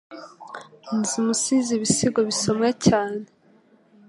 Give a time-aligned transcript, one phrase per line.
[0.97, 3.23] Nzi umusizi ibisigo bisomwa cyane.